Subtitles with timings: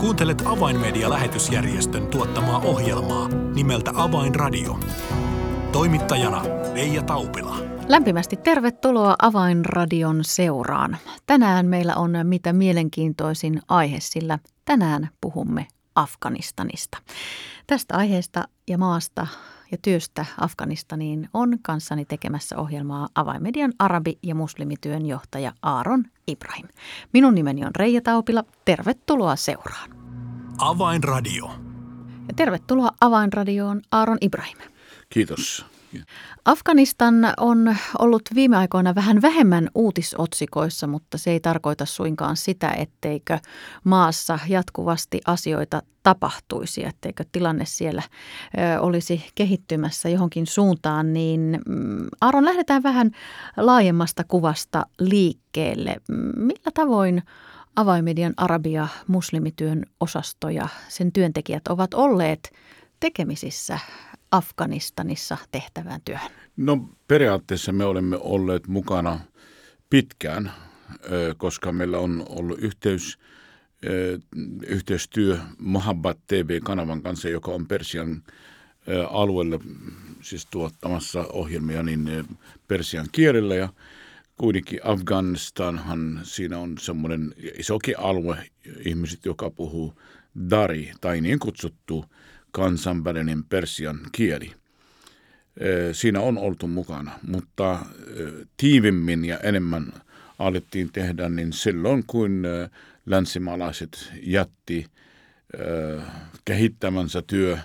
[0.00, 4.80] Kuuntelet Avainmedia-lähetysjärjestön tuottamaa ohjelmaa nimeltä Avainradio.
[5.72, 6.42] Toimittajana
[6.74, 7.56] Leija Taupila.
[7.88, 10.96] Lämpimästi tervetuloa Avainradion seuraan.
[11.26, 16.98] Tänään meillä on mitä mielenkiintoisin aihe, sillä tänään puhumme Afganistanista.
[17.66, 19.26] Tästä aiheesta ja maasta
[19.70, 26.68] ja työstä Afganistaniin on kanssani tekemässä ohjelmaa Avainmedian arabi- ja muslimityön johtaja Aaron Ibrahim.
[27.12, 28.44] Minun nimeni on Reija Taupila.
[28.64, 29.90] Tervetuloa seuraan.
[30.58, 31.50] Avainradio.
[32.28, 34.58] Ja tervetuloa Avainradioon Aaron Ibrahim.
[35.08, 35.66] Kiitos.
[36.44, 43.38] Afganistan on ollut viime aikoina vähän vähemmän uutisotsikoissa, mutta se ei tarkoita suinkaan sitä, etteikö
[43.84, 48.02] maassa jatkuvasti asioita tapahtuisi, etteikö tilanne siellä
[48.80, 51.12] olisi kehittymässä johonkin suuntaan.
[51.12, 53.10] Niin mm, Aaron, lähdetään vähän
[53.56, 55.96] laajemmasta kuvasta liikkeelle.
[56.36, 57.22] Millä tavoin
[57.76, 62.52] avaimedian arabia muslimityön osasto ja sen työntekijät ovat olleet
[63.00, 63.78] tekemisissä
[64.30, 66.30] Afganistanissa tehtävään työhön?
[66.56, 69.20] No periaatteessa me olemme olleet mukana
[69.90, 70.52] pitkään,
[71.36, 73.18] koska meillä on ollut yhteys,
[74.66, 78.22] yhteistyö Mohabbat TV-kanavan kanssa, joka on Persian
[79.10, 79.60] alueelle
[80.20, 83.68] siis tuottamassa ohjelmia niin persian kielellä ja
[84.36, 88.50] kuitenkin Afganistanhan siinä on semmoinen isokin alue
[88.84, 89.94] ihmiset, joka puhuu
[90.50, 92.04] dari tai niin kutsuttu
[92.58, 94.52] kansainvälinen persian kieli.
[95.92, 97.78] Siinä on oltu mukana, mutta
[98.56, 99.92] tiivimmin ja enemmän
[100.38, 102.42] alettiin tehdä niin silloin, kun
[103.06, 104.86] länsimaalaiset jätti
[106.44, 107.58] kehittämänsä työ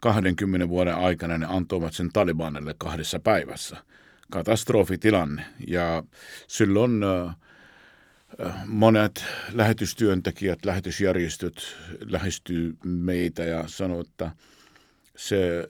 [0.00, 3.76] 20 vuoden aikana, ne antoivat sen Talibanille kahdessa päivässä.
[4.30, 5.44] Katastrofitilanne.
[5.66, 6.02] Ja
[6.46, 7.00] silloin
[8.66, 14.30] monet lähetystyöntekijät, lähetysjärjestöt lähestyy meitä ja sanoo, että
[15.16, 15.68] se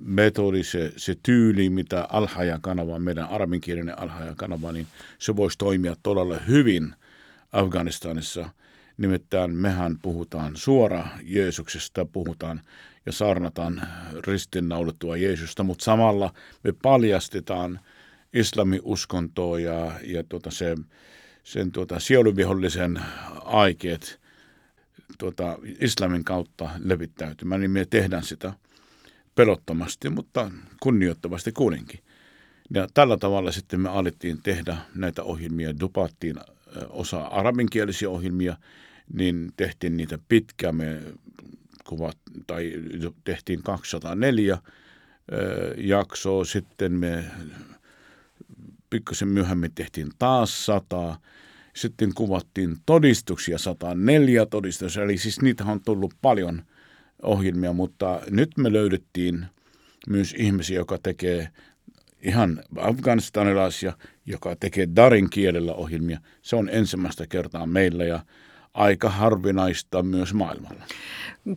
[0.00, 4.86] metodi, se, se tyyli, mitä Alhaja-kanava, meidän arabinkielinen Alhaja-kanava, niin
[5.18, 6.94] se voisi toimia todella hyvin
[7.52, 8.48] Afganistanissa.
[8.96, 12.60] Nimittäin mehän puhutaan suora Jeesuksesta, puhutaan
[13.06, 13.82] ja saarnataan
[14.26, 16.34] ristinnaulittua Jeesusta, mutta samalla
[16.64, 17.80] me paljastetaan
[18.32, 20.76] islamiuskontoa ja, ja tuota se,
[21.48, 23.00] sen tuota, sieluvihollisen
[23.44, 24.20] aikeet
[25.18, 28.52] tuota, islamin kautta levittäytymään, niin me tehdään sitä
[29.34, 30.50] pelottomasti, mutta
[30.80, 32.00] kunnioittavasti kuitenkin.
[32.74, 36.36] Ja tällä tavalla sitten me alettiin tehdä näitä ohjelmia, dupattiin
[36.88, 38.56] osa arabinkielisiä ohjelmia,
[39.12, 41.02] niin tehtiin niitä pitkään, me
[41.84, 42.72] kuvat, tai
[43.24, 44.58] tehtiin 204
[45.76, 47.24] jaksoa, sitten me
[48.90, 51.20] pikkusen myöhemmin tehtiin taas sata.
[51.76, 56.62] Sitten kuvattiin todistuksia 104 todistuksia, eli siis niitä on tullut paljon
[57.22, 59.46] ohjelmia, mutta nyt me löydettiin
[60.08, 61.48] myös ihmisiä, joka tekee
[62.22, 63.92] ihan afganistanilaisia,
[64.26, 66.20] joka tekee darin kielellä ohjelmia.
[66.42, 68.20] Se on ensimmäistä kertaa meillä ja
[68.78, 70.84] aika harvinaista myös maailmalla.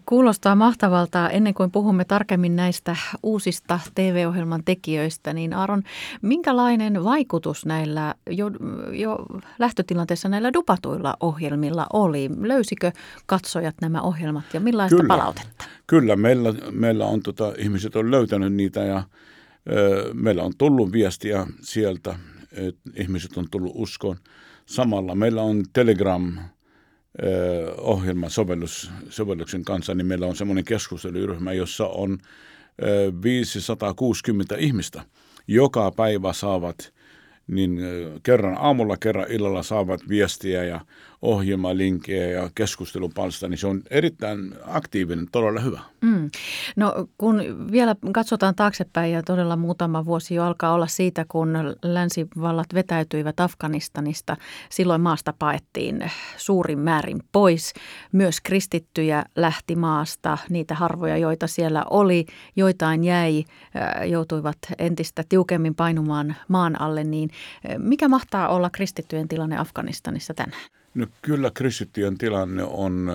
[0.05, 1.29] Kuulostaa mahtavalta.
[1.29, 5.83] Ennen kuin puhumme tarkemmin näistä uusista TV-ohjelman tekijöistä, niin Aaron,
[6.21, 8.51] minkälainen vaikutus näillä jo,
[8.91, 9.25] jo
[9.59, 12.29] lähtötilanteessa näillä dupatuilla ohjelmilla oli?
[12.41, 12.91] Löysikö
[13.25, 15.65] katsojat nämä ohjelmat ja millaista kyllä, palautetta?
[15.87, 19.03] Kyllä, meillä, meillä on tota, ihmiset on löytänyt niitä ja
[19.71, 22.15] ö, meillä on tullut viestiä sieltä,
[22.51, 24.17] että ihmiset on tullut uskoon.
[24.65, 26.33] Samalla meillä on Telegram–
[27.77, 32.17] ohjelman sovellus, sovelluksen kanssa, niin meillä on semmoinen keskusteluryhmä, jossa on
[33.23, 35.01] 560 ihmistä.
[35.47, 36.93] Joka päivä saavat
[37.47, 37.79] niin
[38.23, 40.79] kerran aamulla, kerran illalla saavat viestiä ja
[41.21, 45.79] ohjelmalinkkejä ja keskustelupalsta, niin se on erittäin aktiivinen, todella hyvä.
[46.01, 46.29] Mm.
[46.75, 52.67] No kun vielä katsotaan taaksepäin ja todella muutama vuosi jo alkaa olla siitä, kun länsivallat
[52.73, 54.37] vetäytyivät Afganistanista,
[54.69, 57.73] silloin maasta paettiin suurin määrin pois.
[58.11, 62.25] Myös kristittyjä lähti maasta, niitä harvoja, joita siellä oli,
[62.55, 63.43] joitain jäi,
[64.05, 67.29] joutuivat entistä tiukemmin painumaan maan alle, niin
[67.77, 70.80] mikä mahtaa olla kristittyjen tilanne Afganistanissa tänään?
[70.93, 73.11] No kyllä kristittyjen tilanne on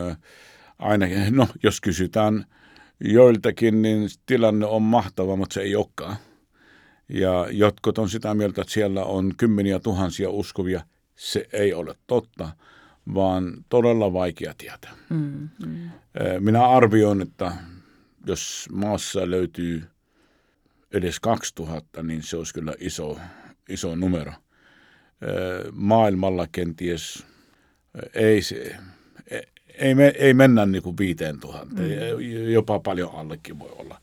[0.79, 2.45] ainakin, no jos kysytään
[3.01, 6.17] joiltakin, niin tilanne on mahtava, mutta se ei olekaan.
[7.09, 10.83] Ja jotkut on sitä mieltä, että siellä on kymmeniä tuhansia uskovia.
[11.15, 12.49] Se ei ole totta,
[13.15, 14.93] vaan todella vaikea tietää.
[15.11, 15.91] Mm, mm.
[16.41, 17.53] Minä arvioin, että
[18.27, 19.85] jos maassa löytyy
[20.93, 23.19] edes 2000, niin se olisi kyllä iso,
[23.69, 24.33] iso numero.
[25.73, 27.27] Maailmalla kenties
[28.15, 28.77] ei, se,
[29.79, 32.51] ei, me, ei mennä niin kuin viiteen tuhanteen, mm.
[32.51, 34.01] jopa paljon allekin voi olla.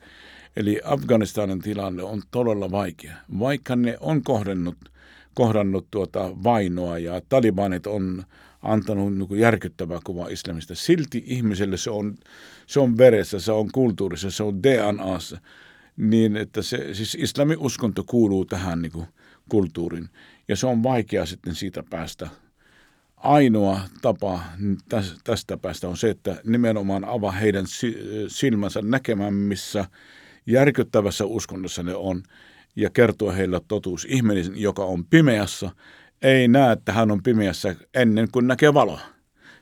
[0.56, 3.16] Eli Afganistanin tilanne on todella vaikea.
[3.40, 4.78] Vaikka ne on kohdannut,
[5.34, 8.24] kohdannut tuota vainoa ja talibanit on
[8.62, 12.16] antanut niin järkyttävää kuva islamista, silti ihmiselle se on,
[12.68, 15.38] se on veressä, se on kulttuurissa, se on DNAssa.
[15.98, 19.08] Niin, että se, siis islamin uskonto kuuluu tähän niin kuin
[19.50, 20.10] kulttuurin
[20.48, 22.30] ja se on vaikea sitten siitä päästä
[23.24, 24.40] ainoa tapa
[25.24, 27.66] tästä päästä on se, että nimenomaan avaa heidän
[28.28, 29.86] silmänsä näkemään, missä
[30.46, 32.24] järkyttävässä uskonnossa ne on,
[32.76, 34.06] ja kertoa heille totuus.
[34.10, 35.72] Ihminen, joka on pimeässä,
[36.22, 39.13] ei näe, että hän on pimeässä ennen kuin näkee valoa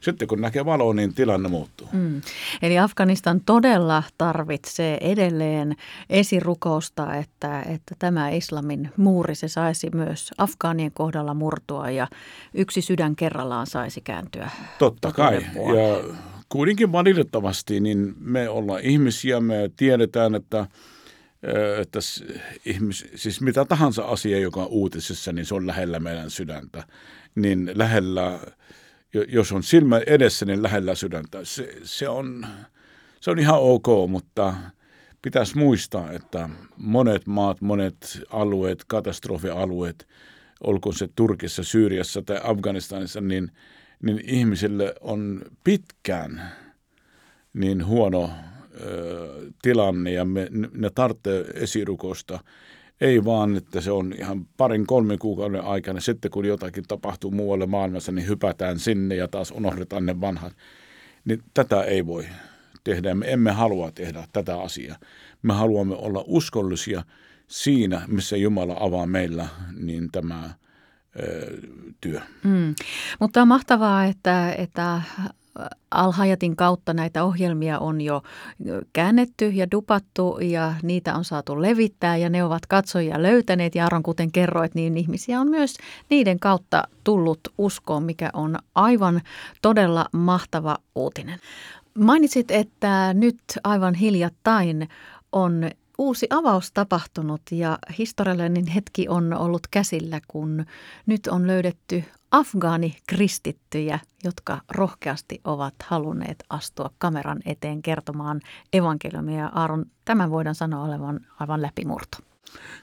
[0.01, 1.87] sitten kun näkee valoa, niin tilanne muuttuu.
[1.93, 2.21] Mm.
[2.61, 5.75] Eli Afganistan todella tarvitsee edelleen
[6.09, 12.07] esirukousta, että, että tämä islamin muuri se saisi myös Afgaanien kohdalla murtua ja
[12.53, 14.49] yksi sydän kerrallaan saisi kääntyä.
[14.79, 15.35] Totta kai.
[15.55, 16.15] Ja
[16.49, 20.67] kuitenkin valitettavasti niin me ollaan ihmisiä, me tiedetään, että
[21.81, 21.99] että
[22.65, 26.83] ihmis, siis mitä tahansa asia, joka on uutisessa, niin se on lähellä meidän sydäntä.
[27.35, 28.39] Niin lähellä
[29.13, 31.39] jos on silmä edessä, niin lähellä sydäntä.
[31.43, 32.45] Se, se, on,
[33.21, 34.53] se on ihan ok, mutta
[35.21, 40.07] pitäisi muistaa, että monet maat, monet alueet, katastrofialueet,
[40.63, 43.51] olkoon se Turkissa, Syyriassa tai Afganistanissa, niin,
[44.03, 46.51] niin ihmisille on pitkään
[47.53, 48.29] niin huono
[48.81, 52.39] ö, tilanne ja me, ne tarvitsee esirukosta
[53.01, 55.99] ei vaan, että se on ihan parin kolmen kuukauden aikana.
[55.99, 60.53] Sitten kun jotakin tapahtuu muualle maailmassa, niin hypätään sinne ja taas unohdetaan ne vanhat.
[61.25, 62.25] Niin tätä ei voi
[62.83, 63.15] tehdä.
[63.15, 64.97] Me emme halua tehdä tätä asiaa.
[65.41, 67.03] Me haluamme olla uskollisia
[67.47, 69.47] siinä, missä Jumala avaa meillä
[69.79, 70.49] niin tämä
[72.01, 72.21] työ.
[72.43, 72.75] Mm.
[73.19, 75.01] Mutta on mahtavaa, että, että
[75.91, 78.21] Alhajatin kautta näitä ohjelmia on jo
[78.93, 83.75] käännetty ja dupattu ja niitä on saatu levittää ja ne ovat katsojia löytäneet.
[83.75, 85.77] Ja Aron, kuten kerroit, niin ihmisiä on myös
[86.09, 89.21] niiden kautta tullut uskoon, mikä on aivan
[89.61, 91.39] todella mahtava uutinen.
[91.97, 94.89] Mainitsit, että nyt aivan hiljattain
[95.31, 95.69] on
[96.01, 100.65] uusi avaus tapahtunut ja historiallinen hetki on ollut käsillä, kun
[101.05, 108.41] nyt on löydetty afgaanikristittyjä, jotka rohkeasti ovat halunneet astua kameran eteen kertomaan
[108.73, 109.45] evankeliumia.
[109.45, 112.17] Aaron, tämän voidaan sanoa olevan aivan läpimurto.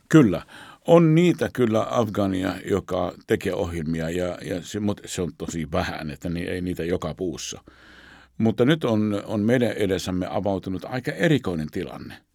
[0.09, 0.43] Kyllä.
[0.87, 6.29] On niitä kyllä Afgania, joka tekee ohjelmia ja, ja se, se on tosi vähän, että
[6.29, 7.63] niin, ei niitä joka puussa.
[8.39, 12.28] Mutta nyt on, on meidän edessämme avautunut aika erikoinen tilanne.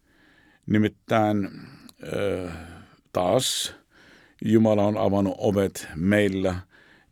[0.66, 1.50] Nimittäin
[3.12, 3.74] taas
[4.44, 6.56] Jumala on avannut ovet meillä–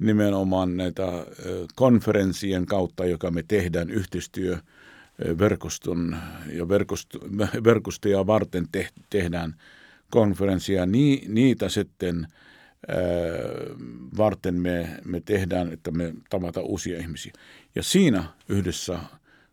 [0.03, 1.07] nimenomaan näitä
[1.75, 4.59] konferenssien kautta, joka me tehdään yhteistyö
[5.39, 6.17] verkoston
[6.53, 7.19] ja verkosto,
[7.65, 9.55] verkostoja varten te, tehdään
[10.11, 10.87] konferenssia.
[10.87, 12.27] Ni, niitä sitten
[12.89, 12.97] ää,
[14.17, 17.33] varten me, me tehdään, että me tavataan uusia ihmisiä.
[17.75, 18.99] Ja siinä yhdessä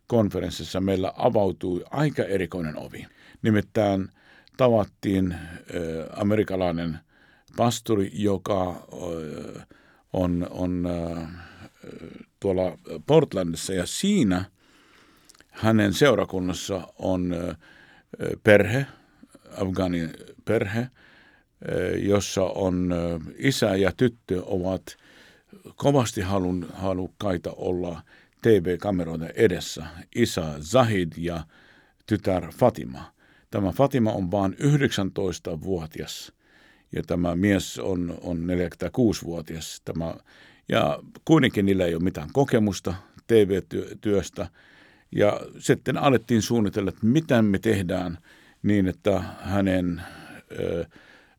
[0.06, 3.06] konferenssissa meillä avautui aika erikoinen ovi.
[3.42, 4.08] Nimittäin
[4.56, 5.34] tavattiin
[6.16, 6.98] amerikkalainen
[7.56, 8.86] pastori, joka
[10.12, 10.88] on, on
[12.40, 14.44] tuolla Portlandissa ja siinä
[15.50, 17.34] hänen seurakunnassa on
[18.42, 18.86] perhe,
[19.56, 20.14] Afganin
[20.44, 20.88] perhe,
[22.02, 22.94] jossa on
[23.36, 24.96] isä ja tyttö ovat
[25.76, 28.02] kovasti halun, halukkaita olla
[28.42, 29.86] TV-kameroiden edessä.
[30.14, 31.44] Isä Zahid ja
[32.06, 33.12] tytär Fatima.
[33.50, 36.32] Tämä Fatima on vain 19-vuotias
[36.92, 39.82] ja tämä mies on, on 46-vuotias.
[39.84, 40.14] Tämä,
[40.68, 42.94] ja kuitenkin niillä ei ole mitään kokemusta
[43.26, 44.48] TV-työstä.
[45.12, 48.18] Ja sitten alettiin suunnitella, että mitä me tehdään
[48.62, 50.02] niin, että hänen,
[50.60, 50.84] ö,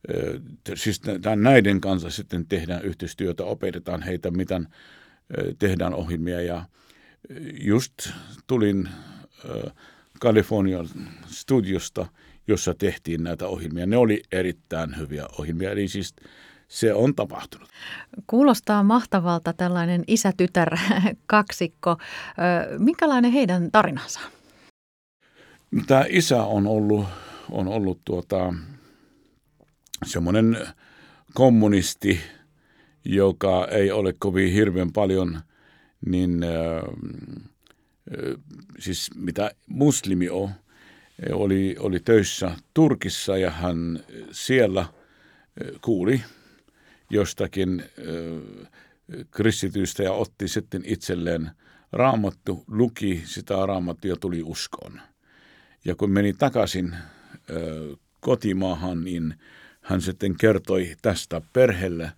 [0.09, 0.39] ö,
[0.75, 1.01] siis
[1.35, 4.67] näiden kanssa sitten tehdään yhteistyötä, opetetaan heitä, miten
[5.59, 6.41] tehdään ohjelmia.
[6.41, 6.65] Ja
[7.61, 7.93] just
[8.47, 8.89] tulin
[10.21, 10.87] Kalifornian
[11.25, 12.05] studiosta–
[12.47, 13.85] jossa tehtiin näitä ohjelmia.
[13.85, 16.15] Ne oli erittäin hyviä ohjelmia, eli siis
[16.67, 17.69] se on tapahtunut.
[18.27, 20.77] Kuulostaa mahtavalta tällainen isä-tytär
[21.25, 21.97] kaksikko.
[22.77, 24.19] Minkälainen heidän tarinansa?
[25.87, 27.05] Tämä isä on ollut,
[27.51, 28.53] on ollut tuota,
[30.05, 30.67] semmoinen
[31.33, 32.19] kommunisti,
[33.05, 35.41] joka ei ole kovin hirveän paljon,
[36.05, 36.49] niin äh,
[38.79, 40.49] siis mitä muslimi on,
[41.31, 43.99] oli, oli töissä Turkissa ja hän
[44.31, 44.85] siellä
[45.81, 46.21] kuuli
[47.09, 47.83] jostakin
[49.31, 51.51] kristitystä ja otti sitten itselleen
[51.91, 55.01] raamattu, luki sitä raamattua ja tuli uskoon.
[55.85, 56.95] Ja kun meni takaisin
[58.19, 59.35] kotimaahan, niin
[59.81, 62.11] hän sitten kertoi tästä perheelle.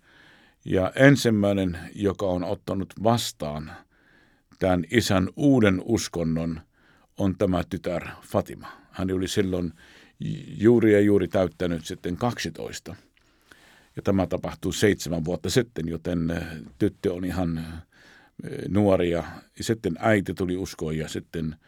[0.64, 3.72] Ja ensimmäinen, joka on ottanut vastaan
[4.58, 6.60] tämän isän uuden uskonnon,
[7.18, 8.68] on tämä tytär Fatima.
[8.90, 9.72] Hän oli silloin
[10.58, 12.96] juuri ja juuri täyttänyt sitten 12.
[13.96, 16.46] Ja tämä tapahtui seitsemän vuotta sitten, joten äh,
[16.78, 17.82] tyttö on ihan äh,
[18.68, 19.24] nuori ja
[19.60, 21.58] sitten äiti tuli uskoon ja sitten äh,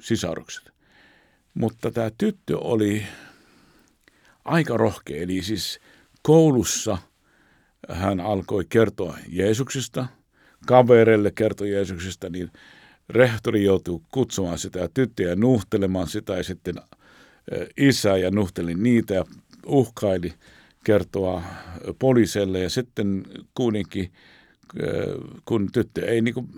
[0.00, 0.72] sisarukset.
[1.54, 3.06] Mutta tämä tyttö oli
[4.44, 5.80] aika rohkea, eli siis
[6.22, 6.98] koulussa
[7.88, 10.06] hän alkoi kertoa Jeesuksesta,
[10.66, 12.50] kavereille kertoi Jeesuksesta, niin
[13.08, 16.74] rehtori joutui kutsumaan sitä tyttöä nuhtelemaan sitä ja sitten
[17.76, 19.24] isä ja nuhteli niitä ja
[19.66, 20.34] uhkaili
[20.84, 21.42] kertoa
[21.98, 23.22] poliiselle ja sitten
[23.54, 24.12] kuitenkin
[25.44, 26.48] kun tyttö ei, niin kuin,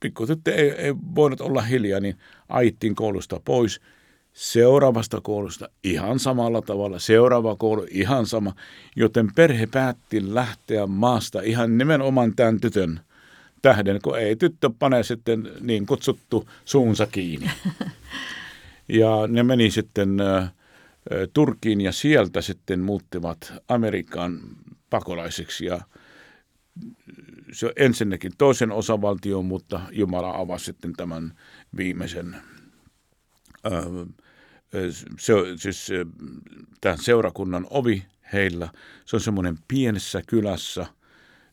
[0.00, 2.16] pikku tyttö ei, ei voinut olla hiljaa, niin
[2.48, 3.80] aittiin koulusta pois.
[4.32, 8.54] Seuraavasta koulusta ihan samalla tavalla, seuraava koulu ihan sama,
[8.96, 13.00] joten perhe päätti lähteä maasta ihan nimenomaan tämän tytön
[13.62, 17.50] tähden, kun ei tyttö pane sitten niin kutsuttu suunsa kiinni.
[18.92, 20.18] Ja ne meni sitten
[21.32, 24.40] Turkiin ja sieltä sitten muuttivat Amerikan
[24.90, 25.80] pakolaisiksi ja
[27.52, 31.38] se on ensinnäkin toisen osavaltion, mutta Jumala avasi sitten tämän
[31.76, 32.36] viimeisen
[35.18, 35.88] se, siis
[36.80, 38.68] tämän seurakunnan ovi heillä.
[39.04, 40.86] Se on semmoinen pienessä kylässä,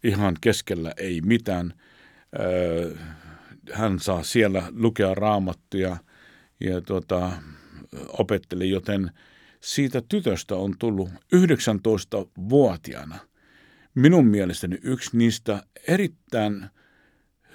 [0.04, 1.74] ihan keskellä ei mitään–
[3.74, 5.98] hän saa siellä lukea raamattuja
[6.60, 7.32] ja tuota,
[8.08, 9.12] opetteli, joten
[9.62, 13.20] siitä tytöstä on tullut 19-vuotiaana
[13.98, 16.66] minun mielestäni yksi niistä erittäin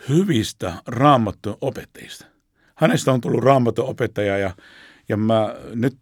[0.09, 2.27] hyvistä raamattujen opettajista.
[2.75, 4.51] Hänestä on tullut raamattujen opettaja ja,
[5.09, 5.97] ja mä nyt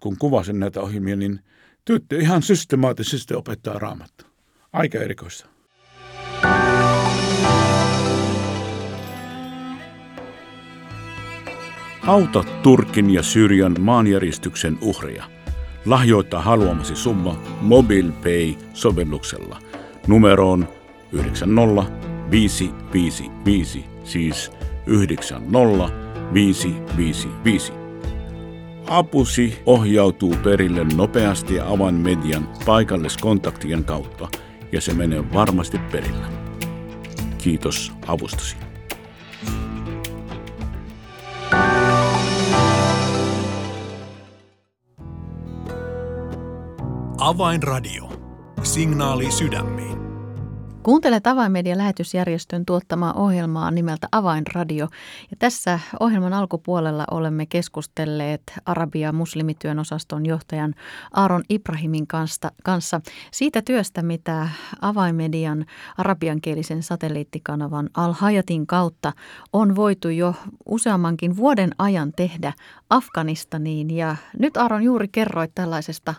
[0.00, 1.40] kun kuvasin näitä ohjelmia, niin
[1.84, 4.24] tyttö ihan systemaattisesti opettaa raamattu.
[4.72, 5.46] Aika erikoista.
[12.08, 15.24] Auta Turkin ja Syyrian maanjäristyksen uhria.
[15.86, 19.58] Lahjoita haluamasi summa MobilePay-sovelluksella
[20.06, 20.68] numeroon
[21.12, 24.52] 90555, siis
[24.86, 27.72] 90555.
[28.86, 34.28] Apusi ohjautuu perille nopeasti avainmedian paikalliskontaktien kautta
[34.72, 36.26] ja se menee varmasti perillä.
[37.38, 38.67] Kiitos avustasi.
[47.28, 48.12] Avainradio.
[48.62, 49.98] Signaali sydämiin.
[50.82, 54.88] Kuuntelet Avainmedian lähetysjärjestön tuottamaa ohjelmaa nimeltä Avainradio.
[55.30, 60.74] Ja tässä ohjelman alkupuolella olemme keskustelleet Arabia muslimityön osaston johtajan
[61.12, 62.06] Aaron Ibrahimin
[62.62, 64.48] kanssa siitä työstä, mitä
[64.80, 65.66] Avainmedian
[65.98, 69.12] arabiankielisen satelliittikanavan Al-Hayatin kautta
[69.52, 70.34] on voitu jo
[70.66, 72.52] useammankin vuoden ajan tehdä
[72.90, 73.96] Afganistaniin.
[73.96, 76.14] Ja nyt Aaron juuri kerroit tällaisesta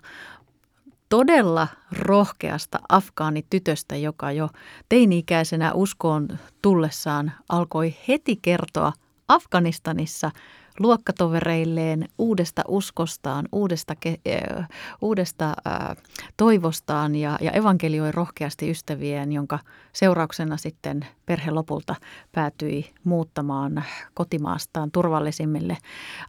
[1.09, 4.49] todella rohkeasta afgaanitytöstä, joka jo
[4.89, 6.27] teini-ikäisenä uskoon
[6.61, 8.93] tullessaan alkoi heti kertoa
[9.27, 10.31] Afganistanissa–
[10.79, 14.67] luokkatovereilleen uudesta uskostaan, uudesta, äh,
[15.01, 15.97] uudesta äh,
[16.37, 19.59] toivostaan ja, ja evankelioi rohkeasti ystävien, jonka
[19.93, 21.95] seurauksena sitten perhe lopulta
[22.31, 23.83] päätyi muuttamaan
[24.13, 25.77] kotimaastaan turvallisimmille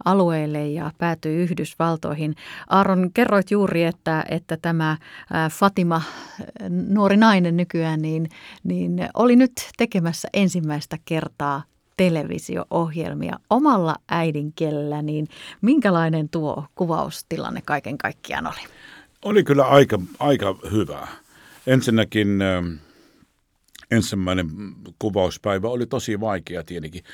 [0.05, 2.35] alueille ja päätyi Yhdysvaltoihin.
[2.69, 4.97] Aaron, kerroit juuri, että, että tämä
[5.51, 6.03] Fatima,
[6.89, 8.29] nuori nainen nykyään, niin,
[8.65, 11.63] niin oli nyt tekemässä ensimmäistä kertaa
[12.01, 15.29] televisio-ohjelmia omalla äidinkielellä, niin
[15.61, 18.61] minkälainen tuo kuvaustilanne kaiken kaikkiaan oli?
[19.25, 21.09] Oli kyllä aika, aika hyvä.
[21.67, 22.29] Ensinnäkin
[23.91, 24.51] ensimmäinen
[24.99, 27.05] kuvauspäivä oli tosi vaikea tietenkin.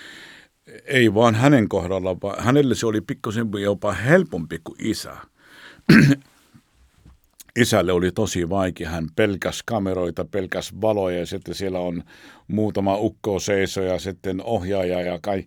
[0.84, 5.16] Ei vaan hänen kohdalla, vaan hänelle se oli pikkusen jopa helpompi kuin isä
[7.56, 8.90] isälle oli tosi vaikea.
[8.90, 12.02] Hän pelkäs kameroita, pelkäs valoja ja sitten siellä on
[12.48, 15.44] muutama ukko seiso ja sitten ohjaaja ja kai.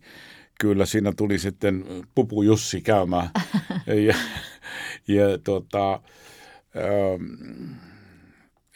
[0.59, 1.85] Kyllä siinä tuli sitten
[2.15, 3.29] Pupu Jussi käymään.
[4.07, 4.15] ja,
[5.07, 6.01] ja tota,
[6.77, 7.73] ähm,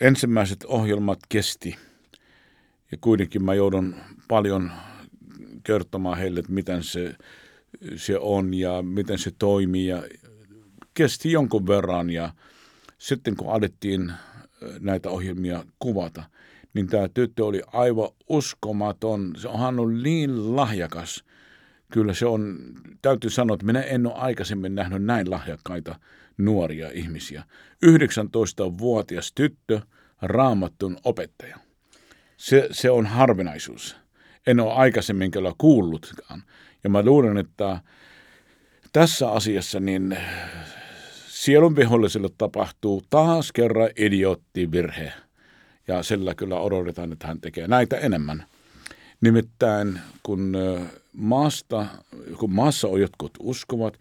[0.02, 1.76] ensimmäiset ohjelmat kesti.
[2.92, 3.96] Ja kuitenkin mä joudun
[4.28, 4.72] paljon
[5.64, 7.16] kertomaan heille, että miten se,
[7.96, 9.88] se on ja miten se toimii.
[9.88, 10.04] Ja
[10.94, 12.34] kesti jonkun verran ja
[13.04, 14.14] sitten kun alettiin
[14.80, 16.24] näitä ohjelmia kuvata,
[16.74, 19.34] niin tämä tyttö oli aivan uskomaton.
[19.38, 21.24] Se on ollut niin lahjakas.
[21.92, 22.60] Kyllä se on,
[23.02, 26.00] täytyy sanoa, että minä en ole aikaisemmin nähnyt näin lahjakkaita
[26.38, 27.44] nuoria ihmisiä.
[27.86, 29.82] 19-vuotias tyttö,
[30.22, 31.58] raamattun opettaja.
[32.38, 33.98] Se, se on harvinaisuus.
[34.48, 36.44] En ole aikaisemmin kyllä kuullutkaan.
[36.84, 37.80] Ja mä luulen, että
[38.94, 40.18] tässä asiassa niin
[41.44, 45.14] sielun viholliselle tapahtuu taas kerran idioottivirhe.
[45.88, 48.46] Ja sillä kyllä odotetaan, että hän tekee näitä enemmän.
[49.22, 50.58] Nimittäin kun
[51.14, 51.86] maasta,
[52.38, 54.00] kun maassa on jotkut uskovat,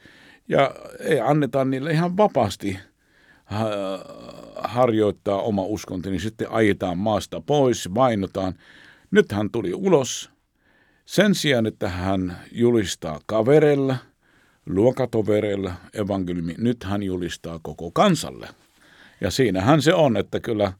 [0.48, 2.78] ja ei anneta niille ihan vapaasti
[4.56, 8.54] harjoittaa oma uskonto, niin sitten ajetaan maasta pois, vainotaan.
[9.10, 10.30] Nyt hän tuli ulos.
[11.04, 13.96] Sen sijaan, että hän julistaa kavereilla,
[14.66, 18.48] luokatovereilla evankeliumi, nyt hän julistaa koko kansalle.
[19.20, 20.72] Ja siinähän se on, että kyllä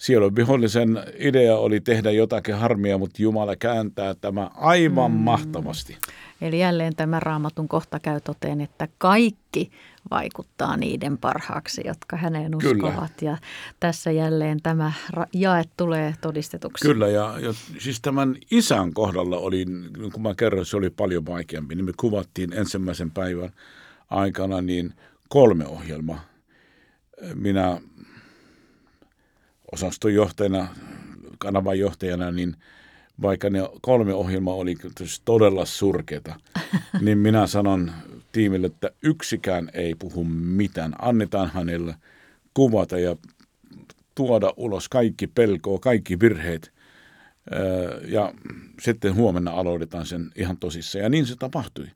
[0.00, 5.16] sielun vihollisen idea oli tehdä jotakin harmia, mutta Jumala kääntää tämä aivan mm.
[5.16, 5.96] mahtavasti.
[6.40, 9.70] Eli jälleen tämä raamatun kohta käy toteen, että kaikki
[10.10, 13.12] vaikuttaa niiden parhaaksi, jotka häneen uskovat.
[13.18, 13.32] Kyllä.
[13.32, 13.38] Ja
[13.80, 14.92] tässä jälleen tämä
[15.32, 16.88] jae tulee todistetuksi.
[16.88, 21.26] Kyllä, ja, ja siis tämän isän kohdalla oli, niin kuin mä kerroin, se oli paljon
[21.26, 21.74] vaikeampi.
[21.74, 23.50] Niin me kuvattiin ensimmäisen päivän
[24.10, 24.94] aikana niin
[25.28, 26.20] kolme ohjelmaa.
[27.34, 27.80] Minä
[29.72, 30.68] osastonjohtajana,
[31.38, 32.56] kanavan johtajana, niin
[33.22, 34.76] vaikka ne kolme ohjelmaa oli
[35.24, 36.40] todella surkeita,
[37.04, 37.92] niin minä sanon
[38.32, 40.94] tiimille, että yksikään ei puhu mitään.
[40.98, 41.94] Annetaan hänelle
[42.54, 43.16] kuvata ja
[44.14, 46.72] tuoda ulos kaikki pelkoa, kaikki virheet.
[48.08, 48.34] Ja
[48.80, 51.02] sitten huomenna aloitetaan sen ihan tosissaan.
[51.02, 51.86] Ja niin se tapahtui.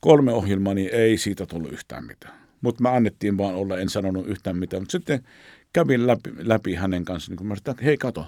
[0.00, 2.34] Kolme ohjelmaa, niin ei siitä tullut yhtään mitään.
[2.60, 4.82] Mutta mä annettiin vaan olla, en sanonut yhtään mitään.
[4.82, 5.22] Mutta sitten
[5.72, 8.26] kävin läpi, läpi hänen kanssaan, niin kun mä sanoin, hei kato,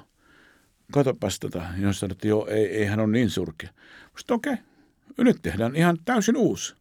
[0.93, 1.63] katopas tätä.
[1.79, 3.71] Ja sanoin, että joo, ei, ei hän ole niin surkea.
[4.19, 6.75] Sitten okei, okay, nyt tehdään ihan täysin uusi.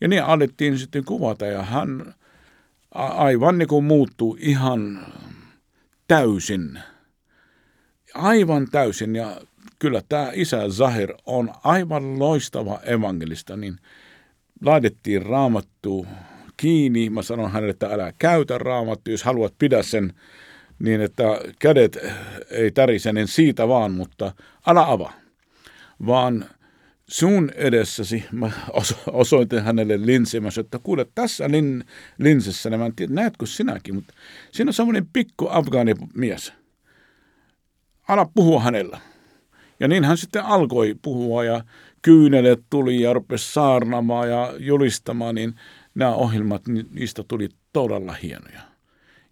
[0.00, 2.14] Ja niin alettiin sitten kuvata ja hän
[2.94, 5.06] aivan niin kuin muuttuu ihan
[6.08, 6.80] täysin.
[8.14, 9.40] Aivan täysin ja
[9.78, 13.76] kyllä tämä isä Zahir on aivan loistava evankelista, niin
[14.64, 16.06] laitettiin raamattu
[16.60, 17.10] kiinni.
[17.10, 20.12] Mä sanon hänelle, että älä käytä raamattu, jos haluat pidä sen
[20.78, 21.22] niin, että
[21.58, 21.98] kädet
[22.50, 24.32] ei tärise, niin siitä vaan, mutta
[24.66, 25.12] älä avaa.
[26.06, 26.44] Vaan
[27.10, 28.50] sun edessäsi, mä
[29.06, 31.84] osoitin hänelle linssiä, mä sanoin, että kuule, tässä lin,
[32.18, 34.14] linsissä, mä en tiedä, näetkö sinäkin, mutta
[34.52, 36.52] siinä on semmoinen pikku afgaanimies.
[38.08, 39.00] Ala puhua hänellä.
[39.80, 41.64] Ja niin hän sitten alkoi puhua ja
[42.02, 45.54] kyynelet tuli ja rupesi saarnamaan ja julistamaan, niin
[45.94, 48.60] nämä ohjelmat, niistä tuli todella hienoja.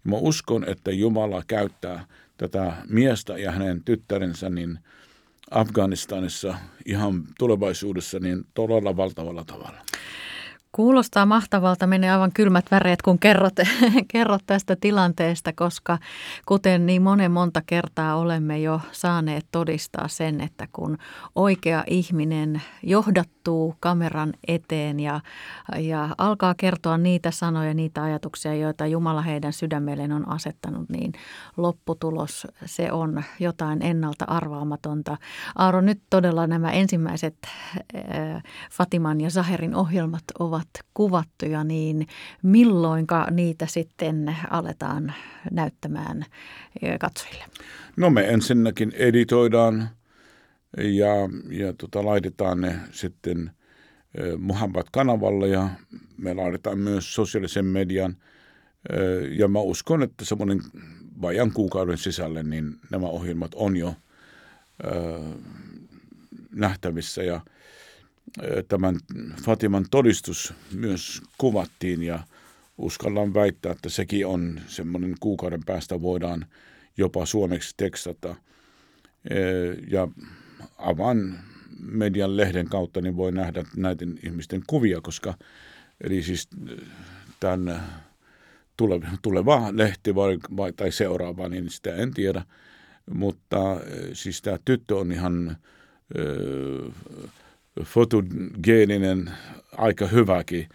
[0.03, 2.05] Ja mä uskon, että Jumala käyttää
[2.37, 4.79] tätä miestä ja hänen tyttärensä niin
[5.51, 9.79] Afganistanissa ihan tulevaisuudessa niin todella valtavalla tavalla.
[10.71, 13.53] Kuulostaa mahtavalta, menee aivan kylmät väreet, kun kerrot,
[14.13, 15.97] kerrot tästä tilanteesta, koska
[16.45, 20.97] kuten niin monen monta kertaa olemme jo saaneet todistaa sen, että kun
[21.35, 22.61] oikea ihminen
[23.49, 25.21] johdattuu kameran eteen ja,
[25.77, 31.13] ja alkaa kertoa niitä sanoja, niitä ajatuksia, joita Jumala heidän sydämelleen on asettanut, niin
[31.57, 35.17] lopputulos se on jotain ennalta arvaamatonta.
[35.55, 37.35] Aaro, nyt todella nämä ensimmäiset
[38.71, 42.07] Fatiman ja Zaherin ohjelmat ovat kuvattuja, niin
[42.43, 45.13] milloinka niitä sitten aletaan
[45.51, 46.25] näyttämään
[46.99, 47.45] katsojille?
[47.97, 49.89] No me ensinnäkin editoidaan
[50.77, 51.13] ja,
[51.49, 53.51] ja tota, laitetaan ne sitten
[54.37, 55.69] Muhammad-kanavalle ja
[56.17, 58.15] me laitetaan myös sosiaalisen median.
[59.37, 60.61] Ja mä uskon, että semmoinen
[61.21, 63.95] vajan kuukauden sisälle niin nämä ohjelmat on jo
[66.51, 67.41] nähtävissä ja–
[68.67, 68.99] tämän
[69.43, 72.19] Fatiman todistus myös kuvattiin ja
[72.77, 76.45] uskallan väittää, että sekin on semmoinen kuukauden päästä voidaan
[76.97, 78.35] jopa suomeksi tekstata.
[79.87, 80.07] Ja
[80.77, 81.39] avaan
[81.79, 85.33] median lehden kautta, niin voi nähdä näiden ihmisten kuvia, koska
[86.03, 86.47] eli siis
[87.39, 87.83] tämän
[89.21, 92.45] tuleva lehti vai, vai, tai seuraava, niin sitä en tiedä.
[93.13, 93.57] Mutta
[94.13, 95.57] siis tämä tyttö on ihan
[97.83, 99.31] fotogeeninen,
[99.77, 100.69] aika hyväkin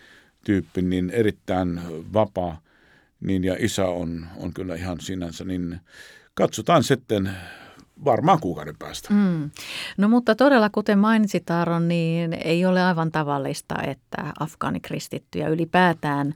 [0.44, 1.80] tyyppi, niin erittäin
[2.12, 2.60] vapaa,
[3.20, 5.80] niin ja isä on, on kyllä ihan sinänsä, niin
[6.34, 7.30] katsotaan sitten
[8.04, 9.14] varmaan kuukauden päästä.
[9.14, 9.50] Mm.
[9.96, 16.34] No mutta todella, kuten mainitsit Aaron, niin ei ole aivan tavallista, että afgaanikristittyjä ylipäätään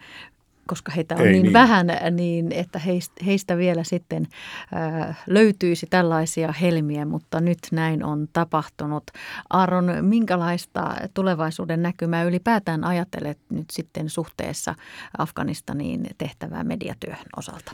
[0.69, 2.81] koska heitä on niin, niin vähän, niin että
[3.27, 4.27] heistä, vielä sitten
[4.77, 9.03] äh, löytyisi tällaisia helmiä, mutta nyt näin on tapahtunut.
[9.51, 14.75] Aaron, minkälaista tulevaisuuden näkymää ylipäätään ajattelet nyt sitten suhteessa
[15.19, 17.73] Afganistaniin tehtävää mediatyön osalta?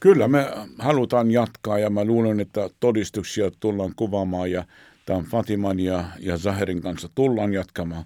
[0.00, 0.46] Kyllä me
[0.78, 4.64] halutaan jatkaa ja mä luulen, että todistuksia tullaan kuvaamaan ja
[5.06, 8.04] tämän Fatiman ja, ja Zaherin kanssa tullaan jatkamaan.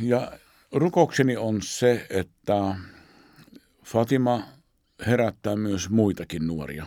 [0.00, 0.32] Ja
[0.72, 2.76] rukoukseni on se, että
[3.84, 4.42] Fatima
[5.06, 6.86] herättää myös muitakin nuoria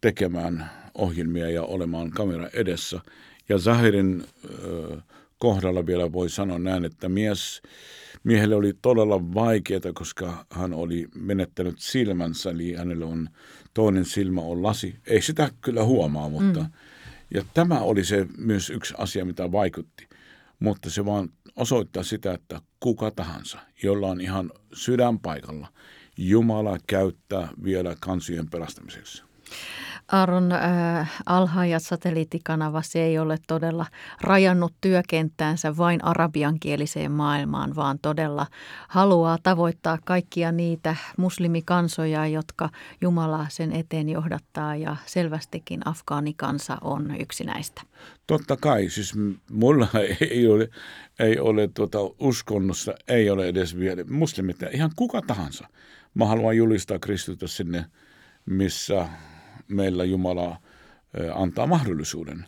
[0.00, 3.00] tekemään ohjelmia ja olemaan kamera edessä.
[3.48, 4.24] Ja Zahirin
[5.42, 7.62] kohdalla vielä voi sanoa näin, että mies,
[8.24, 13.28] miehelle oli todella vaikeaa, koska hän oli menettänyt silmänsä, eli hänellä on
[13.74, 14.96] toinen silmä on lasi.
[15.06, 16.66] Ei sitä kyllä huomaa, mutta mm.
[17.34, 20.08] ja tämä oli se myös yksi asia, mitä vaikutti.
[20.58, 25.68] Mutta se vaan osoittaa sitä, että kuka tahansa, jolla on ihan sydän paikalla,
[26.16, 29.22] Jumala käyttää vielä kansojen pelastamiseksi.
[30.12, 33.86] Aaron äh, Alhaajat satelliittikanava, se ei ole todella
[34.20, 38.46] rajannut työkenttäänsä vain arabiankieliseen maailmaan, vaan todella
[38.88, 42.68] haluaa tavoittaa kaikkia niitä muslimikansoja, jotka
[43.00, 47.82] Jumala sen eteen johdattaa ja selvästikin afgaanikansa on yksi näistä.
[48.26, 49.14] Totta kai, siis
[49.50, 49.88] mulla
[50.30, 50.68] ei ole,
[51.18, 55.68] ei ole tuota uskonnossa, ei ole edes vielä muslimit, ihan kuka tahansa.
[56.14, 57.84] Mä haluan julistaa Kristusta sinne,
[58.46, 59.08] missä
[59.68, 60.56] meillä Jumala
[61.34, 62.44] antaa mahdollisuuden.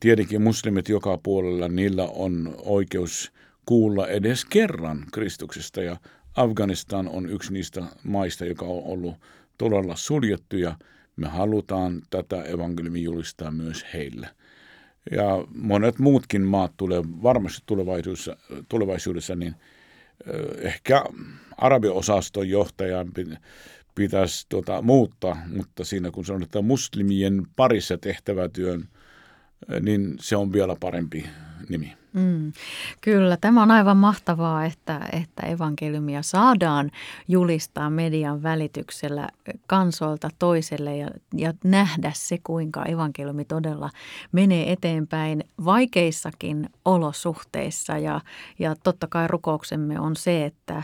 [0.00, 3.32] Tietenkin muslimit joka puolella, niillä on oikeus
[3.66, 5.96] kuulla edes kerran Kristuksesta ja
[6.36, 9.14] Afganistan on yksi niistä maista, joka on ollut
[9.58, 10.76] todella suljettu ja
[11.16, 14.28] me halutaan tätä evankeliumia julistaa myös heille.
[15.10, 18.36] Ja monet muutkin maat tulee varmasti tulevaisuudessa,
[18.68, 19.54] tulevaisuudessa niin
[20.58, 21.04] ehkä
[21.56, 23.12] arabiosaston johtajan
[24.00, 28.88] pitäisi tuota, muuttaa, mutta siinä kun sanotaan, että muslimien parissa tehtävä työn,
[29.80, 31.26] niin se on vielä parempi
[31.68, 31.92] nimi.
[32.12, 32.52] Mm,
[33.00, 36.90] kyllä, tämä on aivan mahtavaa, että, että evankeliumia saadaan
[37.28, 39.28] julistaa median välityksellä
[39.66, 43.90] kansoilta toiselle ja, ja nähdä se, kuinka evankeliumi todella
[44.32, 47.98] menee eteenpäin vaikeissakin olosuhteissa.
[47.98, 48.20] Ja,
[48.58, 50.82] ja totta kai rukouksemme on se, että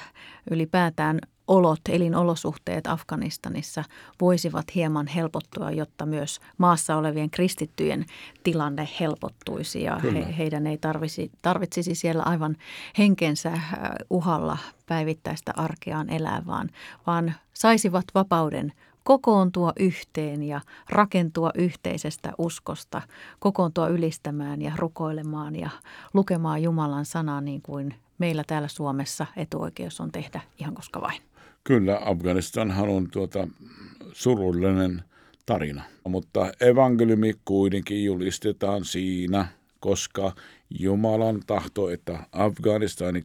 [0.50, 1.18] ylipäätään
[1.48, 3.84] olot, elinolosuhteet Afganistanissa
[4.20, 8.06] voisivat hieman helpottua, jotta myös maassa olevien kristittyjen
[8.42, 12.56] tilanne helpottuisi ja he, heidän ei tarvisi, tarvitsisi siellä aivan
[12.98, 13.62] henkensä äh,
[14.10, 16.70] uhalla päivittäistä arkeaan elää, vaan,
[17.06, 18.72] vaan saisivat vapauden
[19.04, 23.02] kokoontua yhteen ja rakentua yhteisestä uskosta,
[23.38, 25.70] kokoontua ylistämään ja rukoilemaan ja
[26.14, 31.22] lukemaan Jumalan sanaa niin kuin meillä täällä Suomessa etuoikeus on tehdä ihan koska vain.
[31.66, 33.48] Kyllä, Afganistanhan on tuota
[34.12, 35.02] surullinen
[35.46, 39.48] tarina, mutta evankeliumi kuitenkin julistetaan siinä,
[39.80, 40.32] koska
[40.78, 43.24] Jumalan tahto, että Afganistanin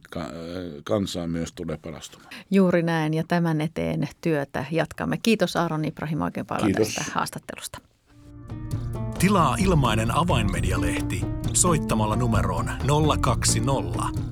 [0.84, 2.30] kansaa myös tulee pelastumaan.
[2.50, 5.18] Juuri näin ja tämän eteen työtä jatkamme.
[5.22, 6.94] Kiitos Aaron Ibrahim oikein paljon Kiitos.
[6.94, 7.78] tästä haastattelusta.
[9.18, 11.20] Tilaa ilmainen avainmedialehti
[11.52, 12.70] soittamalla numeroon
[13.20, 14.31] 020